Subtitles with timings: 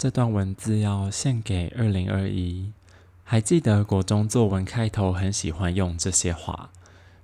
[0.00, 2.72] 这段文字要献给二零二一。
[3.22, 6.70] 还记得国中作文开头很喜欢用这些话：“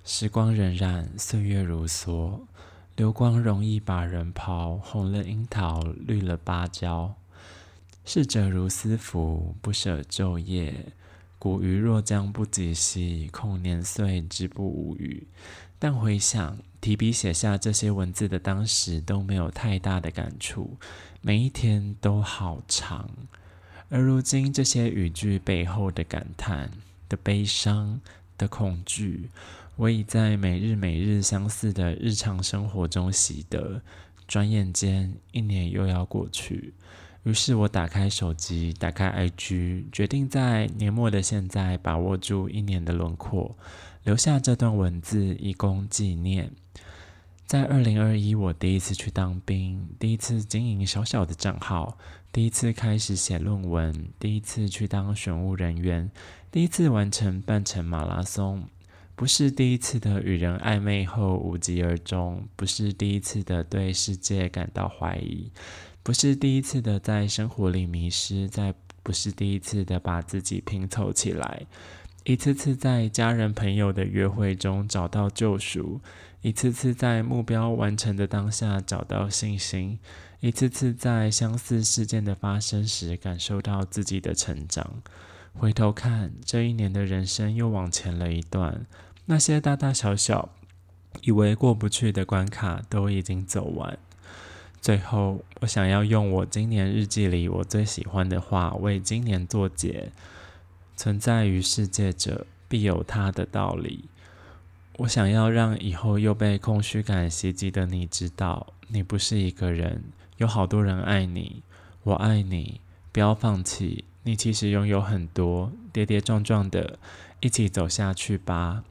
[0.05, 2.41] 时光荏苒，岁月如梭，
[2.95, 7.15] 流光容易把人抛，红了樱桃，绿了芭蕉。
[8.05, 10.93] 逝者如斯夫，不舍昼夜。
[11.39, 15.27] 古鱼若将不及兮，恐年岁之不吾语。”
[15.79, 20.77] 但回想提笔写下这些文字的当时，都没有太大的感触。
[21.21, 23.09] 每一天都好长。
[23.89, 26.71] 而如今，这些语句背后的感叹、
[27.07, 28.01] 的悲伤、
[28.39, 29.29] 的恐惧，
[29.75, 33.81] 我已在每日每日相似的日常生活中习得。
[34.27, 36.73] 转眼间，一年又要过去。
[37.27, 43.53] 于是我打开手机，打开 IG，决定在年末的现在，把握住一年的轮廓，
[44.05, 46.49] 留下这段文字，以供纪念。
[47.45, 51.97] 在二零二一，我第一次去当兵，第一次经营小小的账号。
[52.31, 56.09] 第一次开始写论文，第一次去当选务人员，
[56.49, 58.63] 第一次完成半程马拉松，
[59.17, 65.51] 不是第一次的与人暧昧后无疾而终，不是第一次的对世界感到怀疑，
[66.03, 71.65] 不是第一次的在生活里迷失，在不是第一次的把自己拼凑起来，
[72.25, 75.99] 一次次在家人朋友的约会中找到救赎，
[76.43, 79.97] 一次次在目标完成的当下找到信心。
[80.41, 85.01] 一次次在相似事件的发生时，感受到自己的成长。
[85.55, 88.85] 回头看这一年的人生，又往前了一段。
[89.29, 90.47] 那些大大小小
[91.21, 93.99] 以为过不去的关卡，都已经走完。
[94.79, 100.11] 最后，我想要用我今年日记里我最喜欢的话，为今年作结：
[100.95, 104.05] 存在于世界者，必有他的道理。
[104.99, 110.05] 我想要让以后又被空虚感袭击的你知道，你不是一个人。
[110.37, 111.63] 有好多人爱你，
[112.03, 112.79] 我爱你，
[113.11, 114.05] 不要放弃。
[114.23, 116.97] 你其实拥有很多，跌跌撞撞的，
[117.41, 118.83] 一起走下去吧。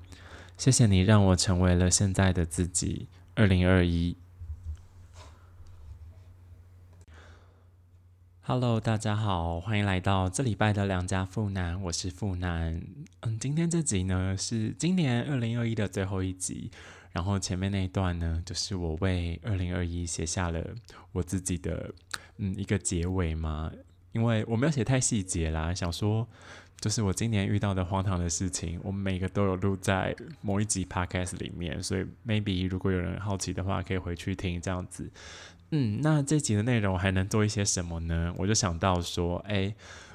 [0.57, 3.09] 谢谢你让我成为了现在的自己。
[3.35, 4.17] 二零二一
[8.41, 12.81] ，Hello，大家好，欢迎来到这礼拜的两家富男，我是富男。
[13.21, 16.71] 嗯，今天这集呢是今年二零二一的最后一集。
[17.13, 20.75] 然后前面那一段呢，就是我为二零二一写下了
[21.13, 21.95] 我自己的
[22.39, 23.71] 嗯一个结尾嘛，
[24.13, 26.27] 因为我没有写太细节啦，想说
[26.81, 35.11] 就是我今年遇到的荒唐的事情，我们每个都有录在某一集 podcast 里面，所以 maybe 如果有人好奇的话，可以回去听这样子。
[35.71, 38.33] 嗯，那这集的内容还能做一些什么呢？
[38.37, 39.75] 我就想到说，哎，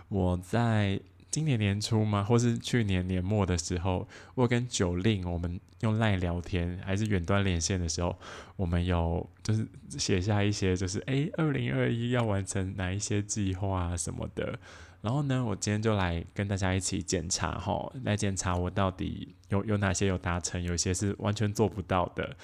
[0.09, 0.99] 我在。
[1.31, 2.24] 今年年初吗？
[2.24, 4.06] 或是去年年末的时候，
[4.36, 8.16] 我跟九令我们用赖聊天，还是远端连线的时候，
[8.58, 9.66] 我们有就是
[9.97, 14.59] 写下一些，就是诶，二零二一要完成哪一些计划什么的。
[15.02, 22.36] 然后呢，我今天就来跟大家一起检查哈，来检查我到底有有哪些有达成，有些是完全做不到的。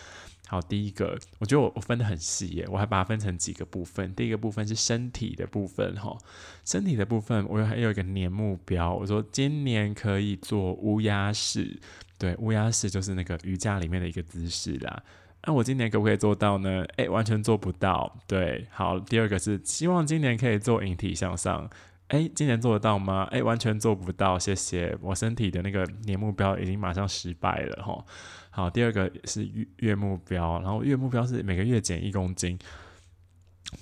[0.48, 4.16] 好，第一个，我觉得我我分的很细耶，我还把它分成几个部分。
[4.16, 6.18] 第一个部分是身体的部分，哈，
[6.64, 11.78] 身体的部分，我还有一个年目标，我说今年可以做乌鸦式，
[12.18, 15.04] 对，乌鸦式就是那个瑜伽里面的一个姿势啦。
[15.46, 16.84] 那我今年可不可以做到呢？
[16.96, 18.18] 诶，完全做不到。
[18.26, 21.70] 对，好，第二个是希望今年可以做引体向上，
[22.10, 23.28] 诶，今年做得到吗？
[23.32, 28.06] 诶，完全做不到，谢谢，我身体的那个年目标已经马上失败了，哈。
[28.50, 32.58] 好，第二个是月月目标，然后月目标是每个月减一公斤，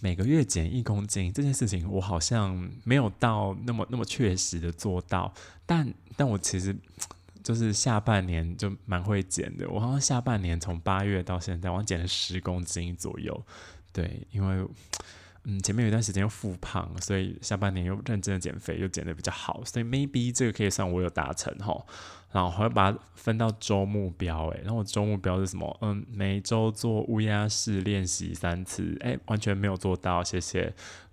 [0.01, 5.31] 每个月减一公斤这件事情，我好像没有到那么那么确实的做到，
[5.65, 6.75] 但但我其实
[7.43, 13.45] 就是下半年就蛮会减的，我好像下半年从八月到现在，我减了十公斤左右，
[13.93, 14.67] 对，因为
[15.45, 21.85] 嗯前面有一段时间又复胖，所以下半年又认真的减肥，又减的比较好，所以 maybe 这个可以算我有达成哈。
[22.31, 25.77] 然后还会把它分到周目标，诶，然后我周目标是什么？
[25.79, 30.63] 嗯，每周做乌鸦式练习三次，诶，完全没有做到，谢谢。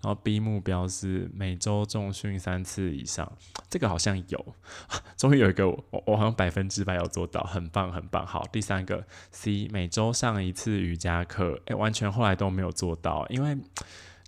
[0.00, 3.30] 然后 B 目标是每周重训三次以上，
[3.70, 4.54] 这个好像有，
[5.16, 8.26] 终于有一个我我好像百分之百有做到，很棒很棒。
[8.26, 13.56] 好，第三个 C 每周上一次瑜伽课，诶，完全后来都没有做到，因为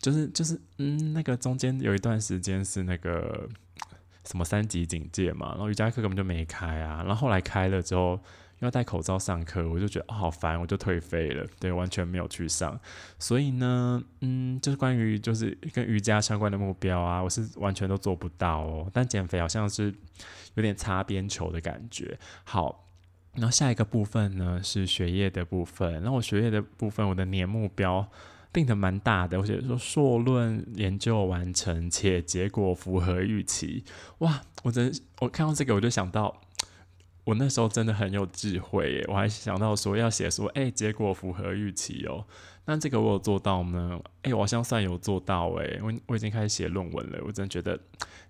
[0.04, 3.48] 就是就是嗯，那个中间有一段时间是那个。
[4.26, 8.18] 什么三级警戒嘛，然后瑜伽课根本就没开啊，然后后来开了之后
[8.60, 12.80] 要戴口罩上课，我就觉得好烦，我就退费了，对，完全没有去上。
[13.18, 18.90] 所以呢，嗯，就是关于就是跟瑜伽相关的目标啊，我是完全都做不到哦。
[18.94, 19.94] 但减肥好像是
[20.54, 22.18] 有点擦边球的感觉。
[22.44, 22.88] 好，
[23.34, 28.08] 然后下一个部分呢是学业的部分，那我学业的部分，我的年目标。
[28.54, 33.84] 定的蛮大的，我写说硕论研究完成且结果符合预期。
[34.18, 34.90] 哇，我真
[35.20, 36.40] 我看到这个我就想到，
[37.24, 39.04] 我那时候真的很有智慧耶！
[39.08, 42.24] 我还想到说要写说，哎，结果符合预期哦。
[42.66, 44.00] 那这个我有做到呢？
[44.22, 47.18] 哎，我好像算有做到哎，我我已经开始写论文了。
[47.26, 47.78] 我真的觉得，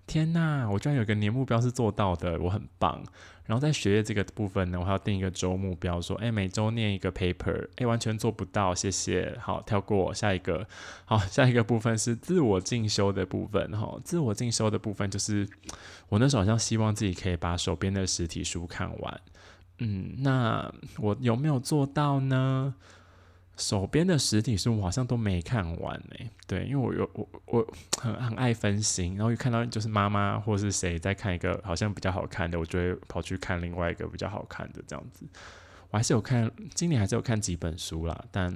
[0.05, 3.01] 天呐，我居然有个年目标是做到的，我很棒。
[3.45, 10.67] 然后在学业这个部分呢，我还要定一个周目标，说，哎，每周念一个 paper，哎，完全做不到，谢谢，好，跳过下一个。
[11.05, 15.47] 好，下一个部分是自我进修的部分，哈，自我进修的部分就是
[16.09, 19.21] 我那时候好像希望自己可以把手边的实体书看完，
[19.77, 22.73] 嗯，那我有没有做到呢？
[23.57, 35.25] 手边的实体书我好像都没看完呢，对，因为我有我我很很爱分心，然后一看到就是妈妈或是谁在看一个好像比较好看的，我就会跑去看另外一个比较好看的这样子。
[35.89, 38.53] 我还是有看，今年还是有看几本书啦，但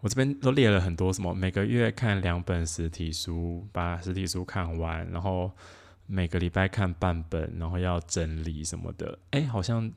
[0.00, 5.50] 我这边都列了很多什么，每个月看两本实体书，把实体书看完，然后
[6.06, 9.92] 每个礼拜看半本，然后要整理什么的，哎，好像。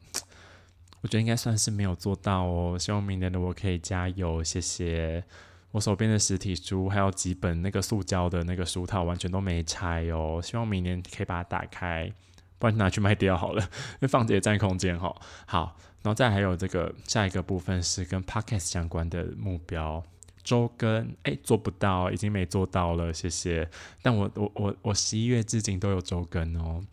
[1.08, 5.24] 我觉得应该算是没有做到哦，希望明年的我可以加油，谢谢。
[5.72, 12.12] 我手边的实体书还有几本那个塑胶的那个书套，完全都没拆哦，希望明年可以把它打开，
[12.60, 13.70] 不然拿去卖掉好了，因
[14.04, 15.16] 为放着也占空间哈。
[15.46, 20.04] 好，然后再还有这个下一个部分是跟 podcast 相关的目标，
[20.44, 23.70] 周更，哎，做不到，已经没做到了，谢谢。
[24.02, 26.84] 但我我我我十一月至今都有周更哦，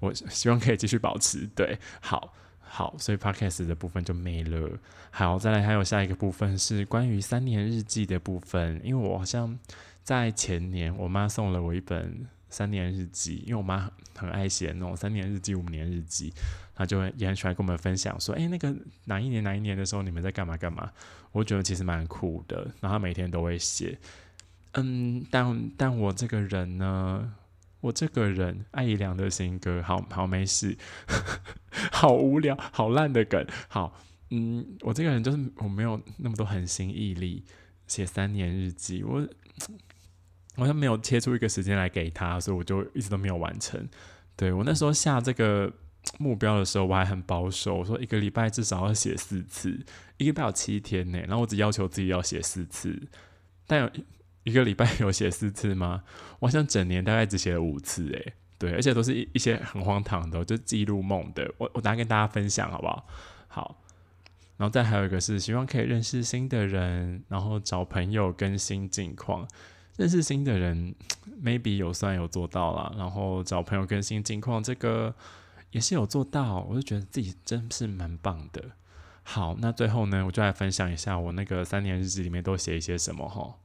[0.00, 2.34] 我希望可以继续保持，对，好。
[2.68, 4.70] 好，所以 podcast 的部分就没了。
[5.10, 9.58] 好，再来还有下一个部分是关于三年日记的部分，因为我好像
[10.04, 16.32] 在前年，我妈送了我一本三年日记，因为我妈很爱写那种三年日记、五年日记，
[16.74, 18.74] 她就会也很喜欢跟我们分享说，哎，那个
[19.06, 20.92] 哪一年哪一年的时候你们在干嘛干嘛？
[21.32, 23.98] 我觉得其实蛮酷的，然后每天都会写。
[24.72, 27.34] 嗯，但但我这个人呢？
[27.80, 30.76] 我这个人，艾怡良的新歌，好好没事，
[31.92, 33.46] 好无聊，好烂的梗。
[33.68, 33.94] 好，
[34.30, 37.44] 嗯，我这个人就是我没有那么多狠心毅力
[37.86, 39.24] 写三年日记，我
[40.56, 43.88] 好像没有切出一个时间来给他，所以我就一直都没有完成。
[44.34, 45.72] 对我那时候下这个
[46.18, 49.70] 目标的时候，我还很保守，我说一个礼拜至少要写四次，
[50.16, 53.00] 一个礼拜有七天呢，然后我只要求自己要写四次，
[53.68, 53.90] 但有。
[54.48, 56.02] 一个礼拜有写四次吗？
[56.40, 61.52] 我好像整年大概只写了五次，诶，对，而且都是一一些很荒唐的，就记录梦的。
[61.58, 63.06] 我我等下跟大家分享好不好？
[63.48, 63.82] 好，
[64.56, 69.46] 然后再还有一个是希望可以认识新的人，然后找朋友更新近况。
[69.96, 70.94] 认识新的人
[71.42, 75.12] ，maybe 有算有做到了，然后找朋友更新近况，这个
[75.72, 76.60] 也是有做到。
[76.68, 78.62] 我就觉得自己真是蛮棒的。
[79.24, 83.56] 好，那最后呢，我就来分享一下我那个三年日记里面都写一些什么哈。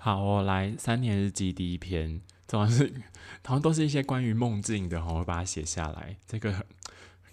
[0.00, 2.86] 好，我来三年日记第一篇，主要是
[3.44, 6.16] 好像都是一些关于梦境的哈，我把它写下来。
[6.24, 6.64] 这个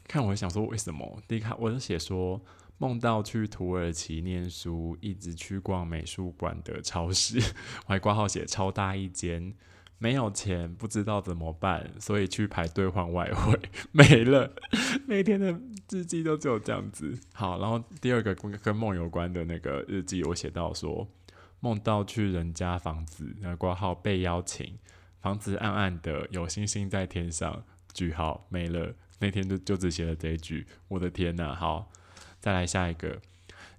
[0.08, 1.22] 看我想说为什么？
[1.28, 2.42] 第一看我就写说
[2.80, 7.38] 梦到去土耳其念书，一直去逛美术馆的超市，
[7.86, 9.54] 我还挂号写超大一间，
[10.00, 13.60] 没有钱不知道怎么办，所以去排队换外汇
[13.94, 14.52] 没了。
[15.06, 15.56] 每天的
[15.92, 17.16] 日记都只有这样子。
[17.32, 21.08] 好，然后第二个跟跟梦有关的那个日记，我写到说。
[21.66, 24.78] 梦到去人家房子，然后挂号被邀请，
[25.20, 28.94] 房子暗暗的，有星星在天上，句号没了。
[29.18, 31.56] 那天就就只写了这一句，我的天呐！
[31.56, 31.90] 好，
[32.40, 33.20] 再来下一个，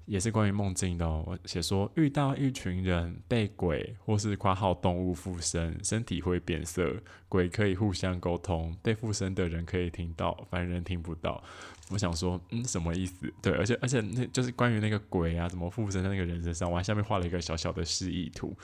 [0.07, 1.07] 也是关于梦境的。
[1.07, 6.97] 我写说遇到一群人被鬼或是挂号动物附身，身体会变色，
[7.29, 11.43] 鬼可以互相沟通，被附身的人可以听到，凡人听不到。
[11.91, 13.33] 我想说，嗯，什么意思？
[13.43, 18.57] 对，而且而且那就是关于那个鬼啊，怎么附身在那个人身上，我还下面画了一个小小的示意图。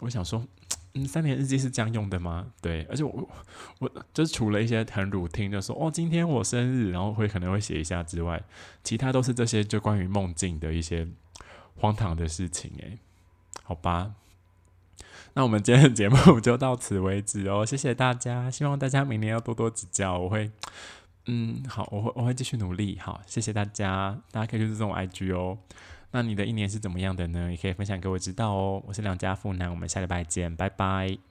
[0.00, 0.44] 我想说，
[0.94, 2.52] 嗯，三年日记是这样用的吗？
[2.60, 3.28] 对，而且我
[3.78, 8.42] 我就是除了一些很乳听就说，哦，今天我生日，然后会可能会写一下之外，
[8.82, 11.06] 其他都是这些就关于梦境的一些
[11.76, 12.72] 荒唐的事情。
[12.78, 12.98] 诶，
[13.62, 14.14] 好吧，
[15.34, 20.50] 那我们今天的节目就到此为止哦，谢谢大家，希望大家明年要多多指教，我会。
[21.26, 22.98] 嗯，好，我会我会继续努力。
[22.98, 25.58] 好，谢谢大家，大家可以去这种 IG 哦。
[26.12, 27.50] 那你的一年是怎么样的呢？
[27.50, 28.82] 也可以分享给我知道哦。
[28.86, 31.29] 我是梁家富男，我们下礼拜见，拜拜。